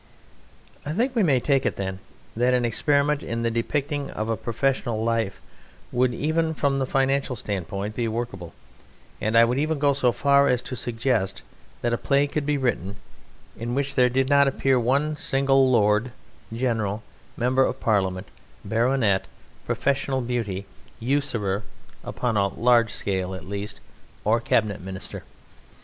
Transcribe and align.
I 0.83 0.93
think 0.93 1.13
we 1.15 1.21
may 1.21 1.39
take 1.39 1.63
it, 1.63 1.75
then, 1.75 1.99
that 2.35 2.55
an 2.55 2.65
experiment 2.65 3.21
in 3.21 3.43
the 3.43 3.51
depicting 3.51 4.09
of 4.09 4.41
professional 4.41 5.03
life 5.03 5.39
would, 5.91 6.11
even 6.11 6.55
from 6.55 6.79
the 6.79 6.87
financial 6.87 7.35
standpoint, 7.35 7.93
be 7.93 8.07
workable; 8.07 8.55
and 9.21 9.37
I 9.37 9.45
would 9.45 9.59
even 9.59 9.77
go 9.77 9.93
so 9.93 10.11
far 10.11 10.47
as 10.47 10.63
to 10.63 10.75
suggest 10.75 11.43
that 11.83 11.93
a 11.93 11.99
play 11.99 12.25
could 12.25 12.47
be 12.47 12.57
written 12.57 12.95
in 13.55 13.75
which 13.75 13.93
there 13.93 14.09
did 14.09 14.27
not 14.27 14.47
appear 14.47 14.79
one 14.79 15.17
single 15.17 15.69
lord, 15.69 16.11
general, 16.51 17.03
Member 17.37 17.63
of 17.63 17.79
Parliament, 17.79 18.27
baronet, 18.65 19.27
professional 19.67 20.21
beauty, 20.21 20.65
usurer 20.99 21.61
(upon 22.03 22.37
a 22.37 22.47
large 22.47 22.91
scale 22.91 23.35
at 23.35 23.45
least) 23.45 23.81
or 24.23 24.39
Cabinet 24.39 24.81
Minister. 24.81 25.21